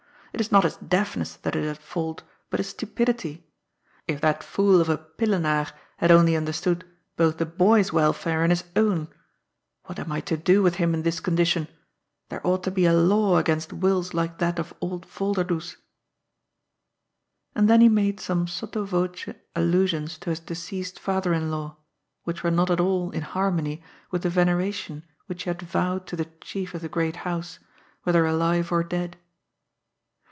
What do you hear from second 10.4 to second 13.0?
with him in this condition? There ought to be a